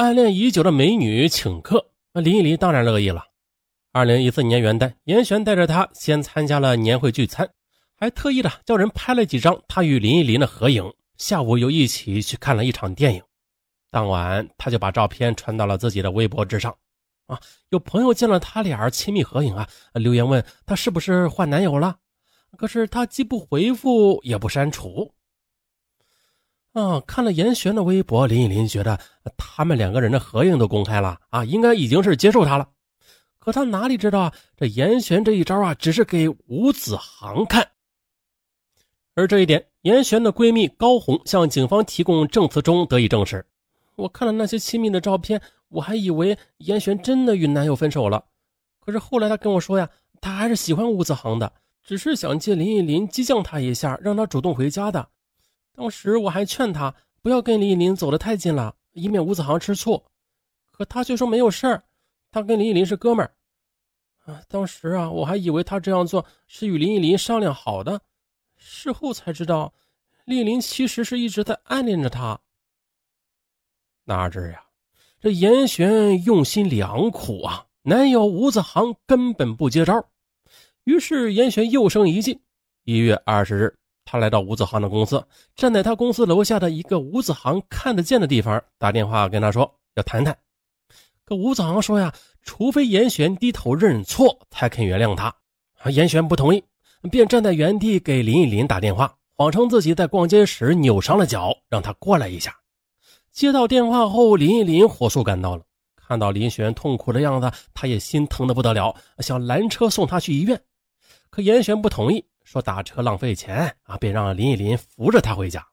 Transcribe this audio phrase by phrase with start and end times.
[0.00, 3.22] 暗恋已久的美女请客，那林依林当然乐意了。
[3.92, 7.46] 二零一四年元旦，严璇带着她先参加了年会聚餐，
[7.98, 10.90] 还特意的叫人拍了几张他与林依林的合影。
[11.18, 13.22] 下午又一起去看了一场电影。
[13.90, 16.74] 当晚，他就把照片传到了自己的微博之上。
[17.26, 17.38] 啊，
[17.68, 21.94] 有朋友见了他俩亲密合影啊，留言问他是不是换男友了。
[22.56, 25.12] 可是他既不回复，也不删除。
[26.72, 28.98] 啊，看了严璇的微博，林依林觉得
[29.36, 32.68] 他们两个人的合影都公开了啊，应该已经是接受他了。
[33.40, 37.66] 可他哪里知道啊，这严璇这一招啊，只是给吴子航看。
[39.16, 43.44] 而这一点，严璇的闺蜜高红向警方提供证词中得以证实。
[43.96, 48.24] 我看了那些亲密的照片，我还以为严璇真的与男友分手了。
[48.78, 49.88] 可是后来她跟我说呀，
[50.20, 51.52] 她还是喜欢吴子航的，
[51.82, 55.08] 只是想借林依林激将他一下，让他主动回家的。
[55.80, 60.04] 当时我还劝他不要跟林依林走得太近了，以免吴子航吃醋。
[60.70, 61.84] 可他却说没有事儿，
[62.30, 63.34] 他跟林依林是哥们儿。
[64.26, 68.02] 啊，当时啊，我还以为他这样做是与林依林商量好的，
[68.58, 69.72] 事后才知道，
[70.26, 72.38] 林依林其实是一直在暗恋着他。
[74.04, 74.62] 哪知呀，
[75.18, 80.10] 这严璇用心良苦啊，男友吴子航根本不接招。
[80.84, 82.42] 于是严璇又生一计，
[82.84, 83.78] 一月二十日。
[84.04, 90.36] 他来到吴子航的公司，站在他公司楼下的一个吴子航看得见的地方，打电话跟他说要谈谈。
[91.24, 95.26] 可吴子航说呀，除非严璇低头认错，才肯原谅他。
[95.78, 96.62] 啊严璇不同意，
[97.10, 102.54] 便站在原地给林依林打电话，谎称自己在逛街时扭伤了脚，让他过来一下。
[103.30, 105.62] 接到电话后，林依林火速赶到了，
[105.94, 110.60] 看到林璇痛苦的样子，他也心疼的不得了，想拦车送他去医院。
[111.30, 112.24] 可严璇不同意。
[112.50, 115.64] 说打车浪费钱啊，便让林依林扶着他回家。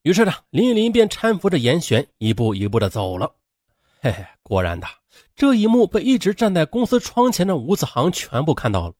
[0.00, 3.30] 于是呢，林依林便搀扶着严璇一步一步的走了。
[4.00, 4.86] 嘿嘿，果然的，
[5.34, 8.94] 这一幕被一直站在公司窗前的吴子航全部看到了。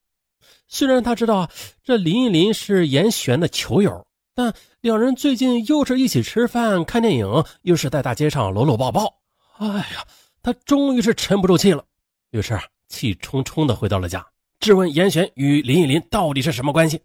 [0.67, 1.49] 虽然他知道
[1.83, 4.05] 这林依林是严璇的球友，
[4.35, 9.11] 但两人最近又是一起吃饭、看电影，又是在大街上搂搂抱抱。
[9.57, 10.05] 哎呀，
[10.43, 11.83] 他终于是沉不住气了，
[12.29, 14.23] 于是啊气冲冲的回到了家。
[14.59, 16.99] 质问严璇与林依林到底是什么关系？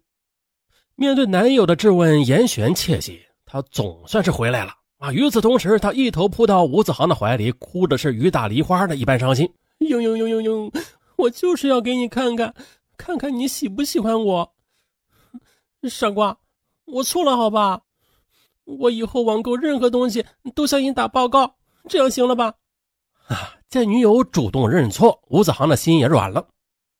[0.95, 5.11] 面对男友的质问，严璇窃喜，她总算是回来了啊！
[5.11, 9.51] 与此同时，她一头扑到吴子航的怀里，哭的是雨打梨花的一般伤心。
[9.79, 10.83] 嘤嘤嘤嘤嘤，
[11.17, 12.53] 我就是要给你看看，
[12.95, 14.53] 看看你喜不喜欢我。
[15.89, 16.37] 傻瓜，
[16.85, 17.81] 我错了，好吧？
[18.65, 20.23] 我以后网购任何东西
[20.55, 21.55] 都向你打报告，
[21.89, 22.53] 这样行了吧？
[23.27, 23.55] 啊！
[23.67, 26.47] 见女友主动认错，吴子航的心也软了。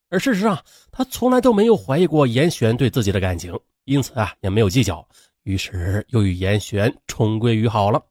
[0.09, 0.59] 而事实上，
[0.91, 5.07] 他从来都没有怀疑过严璇对自己的感情，因此啊，也没有计较。
[5.43, 8.01] 于是又与严璇重归于好了。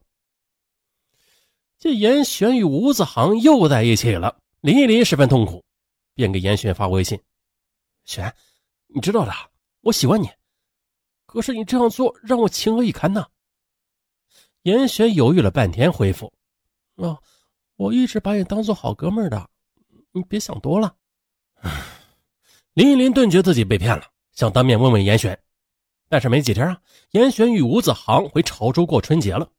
[1.79, 5.63] 这严璇与吴子航又在一起了，林依林十分痛苦，
[6.13, 7.19] 便给严璇发微信
[8.05, 8.33] ：“璇，
[8.87, 9.31] 你知道的，
[9.81, 10.29] 我喜欢你，
[11.25, 13.25] 可是你这样做让我情何以堪呢？”
[14.61, 16.31] 严璇犹豫了半天，回复
[16.95, 17.19] ：“啊，
[17.75, 19.49] 我一直把你当做好哥们的，
[20.11, 20.95] 你别想多了。
[22.75, 25.37] ”林依林顿觉自己被骗了，想当面问问严璇，
[26.13, 26.77] 但是没几天啊，
[27.13, 29.49] 严璇与吴子航回潮州过春节了。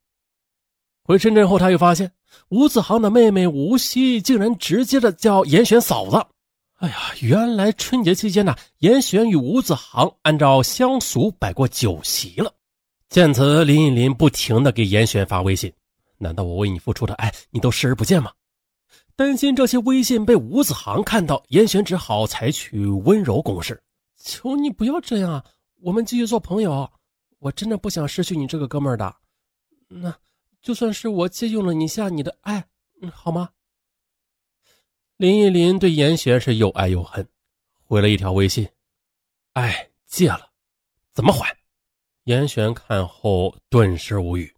[1.03, 2.13] 回深圳后，他又发现
[2.49, 6.25] 吴子航的妹妹吴曦竟然直接的叫严璇嫂子。
[6.77, 12.55] 哎呀，原来春节期间呢，严璇与吴子航按照乡俗摆过酒席了。
[13.09, 15.73] 见此，林依林不停的给严璇发微信
[16.19, 18.31] ：“难道我为你付出的爱，你都视而不见吗？”
[19.17, 23.83] 担心这些微信被吴子航看到，严璇只好采取温柔攻势
[24.23, 25.45] ：“求你不要这样啊，
[25.85, 26.91] 我们继续做朋友。
[27.41, 29.17] 我真的不想失去你这个哥们儿的。
[29.89, 30.19] 那
[30.63, 32.67] 就算是我借用了你下你的爱，
[33.13, 33.51] 好吗？”
[35.19, 37.29] 林依林对严璇是又爱又恨，
[37.83, 38.67] 回了一条微信
[39.53, 40.53] ：“爱借了，
[41.13, 41.55] 怎么还？”
[42.25, 44.57] 严璇看后顿时无语。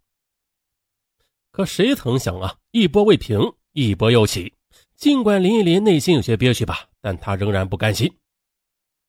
[1.51, 3.37] 可谁曾想啊，一波未平。
[3.73, 4.55] 一波又起，
[4.95, 8.17] 尽管林依林内心有些憋屈吧，但她仍然不甘心。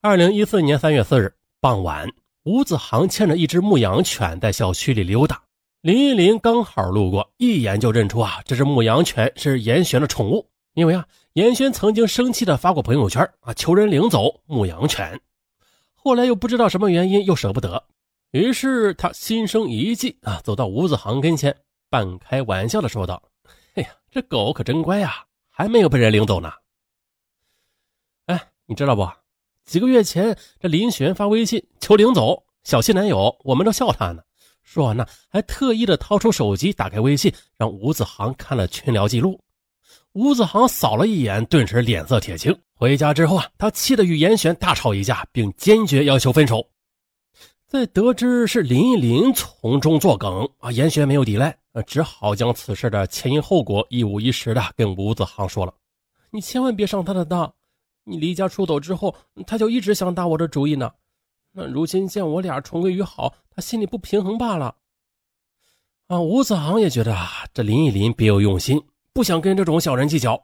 [0.01, 2.09] 二零一四年三月四日傍晚，
[2.45, 5.43] 吴子航牵着一只牧羊犬在小区里溜达，
[5.81, 15.21] 林依林刚好路过，一眼就认出啊，这只牧羊犬是严璇的宠物，因为啊，严轩曾经生气的发过朋友圈啊，求人领走牧羊犬，
[15.97, 17.83] 后来又不知道什么原因又舍不得，
[18.31, 21.57] 于是他心生一计啊，走到吴子航跟前，
[21.91, 23.21] 半开玩笑的说道。
[23.75, 26.53] 哎呀，这狗可真乖呀，还没有被人领走呢。
[28.27, 29.11] 哎，你知道不？
[29.69, 34.23] 几个月前，这林璇发微信求领走，小气男友，我们都笑他呢，
[34.63, 39.39] 说完呢，还特意的掏出手机，打开微信，让吴子航看了群聊记录。
[40.15, 42.59] 吴子航扫了一眼，顿时脸色铁青。
[42.73, 46.67] 回家之后啊，他气得与严选大吵一架，并坚决要求分手。
[47.67, 51.55] 在得知是林依林从中作梗啊，严选没有抵赖，
[51.87, 55.75] 只好将此事的前因后果一五一十的跟吴子航说了
[56.33, 57.53] ：“你千万别上他的当，
[58.09, 59.15] 你离家出走之后，
[59.47, 60.91] 他就一直想打我的主意呢。
[61.53, 64.75] 那如今见我俩重归于好，他心里不平衡罢了。”
[66.09, 68.83] 啊，吴子航也觉得啊，这林依林别有用心，
[69.13, 70.43] 不想跟这种小人计较。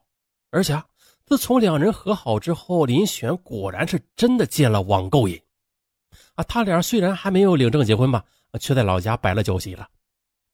[0.50, 0.84] 而且啊，
[1.24, 5.40] 自从两人和好之后，林选果然是真的戒了网购瘾。
[6.34, 8.22] 啊，他俩虽然还没有领证结婚吧，
[8.60, 9.88] 却在老家摆了酒席了。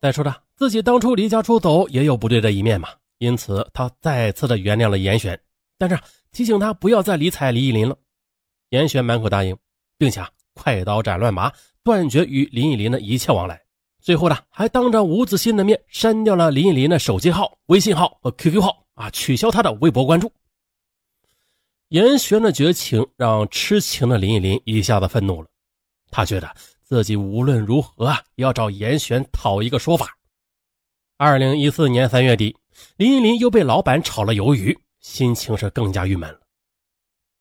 [0.00, 5.38] 再说的，自己当初离家出走也有不对的一面嘛，因此他再次的原谅了严选，
[5.76, 5.98] 但是
[6.32, 7.96] 提醒他不要再理睬林依林了。
[8.70, 9.56] 严选满口答应，
[9.98, 10.24] 并且
[10.54, 13.60] 快刀斩乱麻，断绝与林依林的一切往来。
[14.00, 20.32] 最后呢，还当着吴子欣的面删掉了林依林的手机号、微信号和 QQ 号啊，取消他的微博关注。
[21.88, 25.48] 严选的绝情让痴情的林依林一下子愤怒了。
[26.10, 26.48] 他觉得
[26.82, 30.16] 自己无论如何啊，也要找严选讨一个说法。
[31.16, 32.56] 二零一四年三月底，
[32.96, 36.38] 林依林又被老板炒了鱿鱼，心情是更加郁闷了。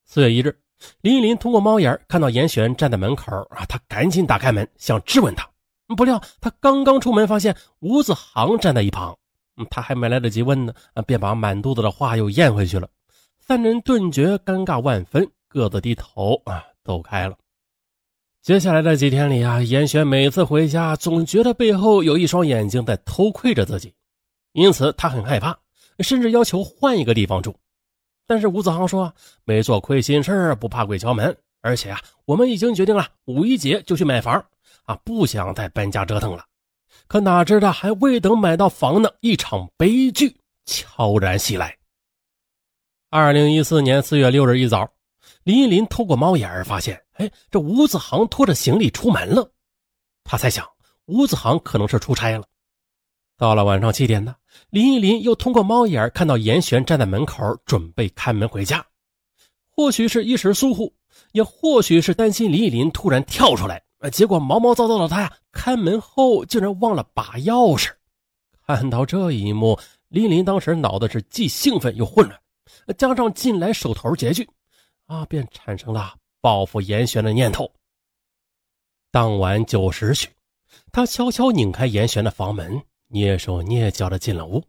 [0.04, 0.58] 四月一日，
[1.02, 5.48] 林依林通过猫眼看到严选站在门口啊，他赶紧打开门想质问他，
[5.96, 9.16] 不料他刚刚出门，发现吴子航站在一旁，
[9.70, 10.72] 他还没来得及问呢，
[11.06, 12.88] 便把满肚子的话又咽回去了。
[13.38, 17.36] 三人顿觉尴尬万分，各自低头啊，走开了。
[18.42, 23.92] 接下来的几天里啊，严选每次回家总觉得背后有一双眼睛在偷窥着自己，
[24.52, 25.58] 因此他很害怕，
[26.02, 27.54] 甚至要求换一个地方住。
[28.26, 29.12] 但是吴子航说
[29.44, 34.44] 没做亏心事不怕鬼敲门，而且啊，我们已经决定了五一节就去买房
[34.84, 36.44] 啊，不想再搬家折腾了。
[37.06, 41.76] 可哪知道还未等买到房呢，一场悲剧悄然袭来。
[43.08, 44.88] 二零一四年四月六日一早。
[45.42, 49.50] 林依林透过猫眼儿发现，哎，这吴子航拖着行李出门了。
[50.22, 50.66] 他猜想，
[51.06, 52.44] 吴子航可能是出差了。
[53.40, 54.36] 到了晚上七点呢，
[54.68, 58.84] 林依林又通过猫眼看到严璇站在门口，准备开门回家。
[59.70, 60.92] 或许是一时疏忽，
[61.32, 63.82] 也或许是担心林依林突然跳出来，
[64.12, 67.88] 结果毛毛躁躁的他呀，开门后竟然忘了拔钥匙。
[68.66, 72.38] 看到这一幕，林依林当时脑子是既兴奋又混乱，
[72.98, 74.46] 加上近来手头拮据。
[75.06, 77.72] 啊，便产生了报复严玄的念头。
[79.10, 80.28] 当晚九时许，
[80.92, 82.78] 他悄悄拧开严玄的房门，
[83.10, 84.62] 蹑手蹑脚的进了屋。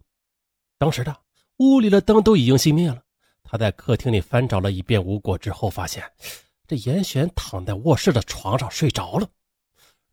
[0.78, 1.16] 当时的
[1.58, 3.02] 屋里的灯都已经熄灭了。
[3.44, 6.04] 他在客厅里翻找了一遍无果之后，发现
[6.68, 9.28] 这严玄躺在卧室的床上睡着了，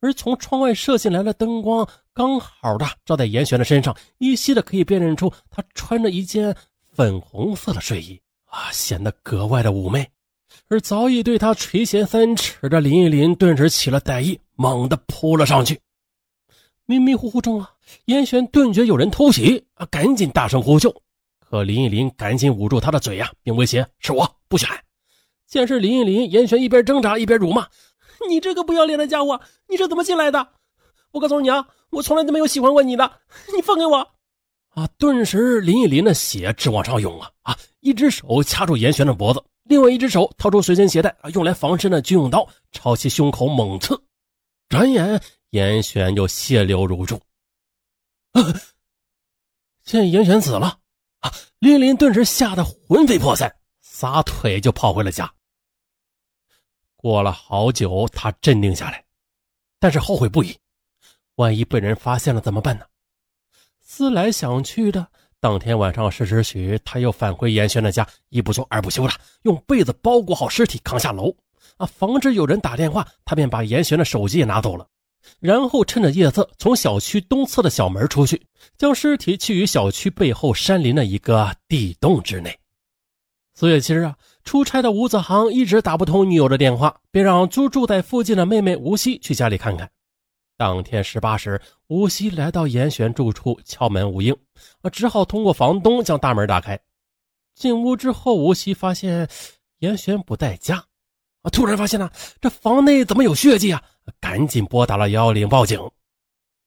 [0.00, 6.56] 而从窗外射进来的灯光刚好的照在严玄的身上，依稀的可以辨认出他穿着一件
[6.92, 10.10] 粉红色的睡衣啊，显得格外的妩媚。
[10.68, 15.80] 而早已对他垂涎三尺的林依林顿时起了歹意，猛地扑了上去。
[16.90, 17.70] 迷迷糊糊中啊，
[18.06, 20.90] 严玄顿觉有人偷袭啊，赶紧大声呼救。
[21.38, 24.82] 可林依林赶紧捂住他的嘴呀，并威胁：“是我，不许喊！”
[25.46, 27.68] 见是林依林，严玄一边挣扎一边辱骂
[28.26, 29.38] ：“你这个不要脸的家伙，
[29.68, 30.48] 你是怎么进来的？
[31.12, 33.20] 我告诉你啊，我从来都没有喜欢过你的，
[33.54, 33.98] 你放开我！”
[34.72, 34.88] 啊！
[34.96, 37.30] 顿时林依林的血直往上涌啊！
[37.42, 37.58] 啊！
[37.80, 39.44] 一只手掐住严玄的脖子。
[39.64, 44.00] 另外一只手掏出随身携带啊用来防身的军用刀，朝其胸口猛刺。
[44.68, 45.20] 转眼
[45.50, 47.20] 严玄就血流如注。
[49.82, 50.78] 见严玄死了
[51.20, 51.32] 啊！
[51.58, 55.32] 林林顿时吓得魂飞魄散，撒腿就跑回了家。
[56.96, 59.04] 过了好久，他镇定下来，
[59.78, 60.58] 但是后悔不已。
[61.36, 62.84] 万一被人发现了怎么办呢？
[63.80, 65.08] 思来想去的。
[65.40, 71.34] 当天晚上十时许，他又返回严轩的家，一不做二不休的用被子包裹好尸体，扛下楼
[71.78, 73.08] 啊，防止有人打电话。
[73.24, 74.86] 他便把严轩的手机也拿走了，
[75.40, 82.58] 然后趁着夜色从小区东侧的小门出去，将尸体弃于小区背后山林的一个地洞之内。
[83.54, 89.90] 四月七日啊，出差的吴子航一直打不通女友的电话，便让租住在附近的妹妹吴曦去家里看看。
[90.56, 94.36] 当天十八时，吴曦来到严选住处，敲门无应，
[94.82, 96.78] 啊，只好通过房东将大门打开。
[97.54, 99.28] 进屋之后，吴曦发现
[99.78, 100.84] 严选不在家，
[101.42, 103.82] 啊，突然发现呢，这房内怎么有血迹啊？
[104.20, 105.80] 赶紧拨打了幺幺零报警。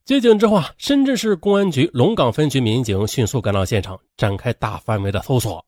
[0.06, 5.63] 接警之后啊，深圳市公安局龙岗分局民警迅速赶到现场，展开大范围的搜索。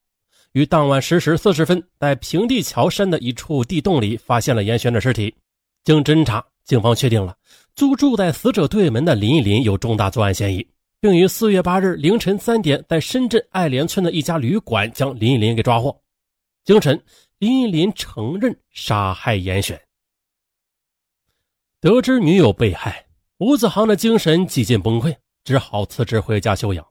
[0.53, 5.35] 于当晚十时四十分，在平地桥山的一处地洞里，发现了严选的尸体。
[5.83, 6.43] 经侦查。
[6.65, 7.35] 警方确定了
[7.75, 10.65] 租住在死者对门的林依林有重大作案嫌疑，
[11.01, 15.93] 并于四月八日凌晨三点在深圳爱联村的一家旅馆将林依林给抓获。
[16.63, 17.03] 经审，
[17.43, 19.81] 林依林承认杀害严选。
[21.81, 23.05] 得知女友被害，
[23.39, 26.87] 吴子航的精神几近崩溃，只好辞职回家休养。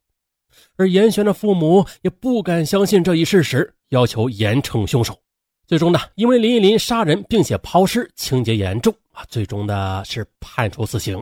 [0.76, 5.18] 而严选的父母也不敢相信这一事实，要求严惩凶手。
[5.66, 11.16] 最终呢，因为林依林杀人并且抛尸，情节严重啊，最终呢是判处死刑。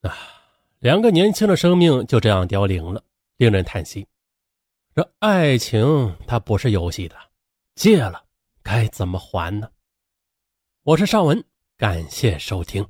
[0.00, 0.16] 啊，
[0.78, 3.04] 两个年轻的生命就这样凋零了，
[3.36, 4.06] 令人叹息。
[4.94, 7.16] 这爱情它不是游戏的，
[7.76, 8.24] 借了
[8.62, 9.70] 该怎么还呢？
[10.82, 11.44] 我是尚文，
[11.76, 12.88] 感谢收听。